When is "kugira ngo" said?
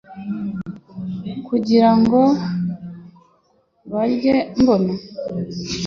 1.47-2.21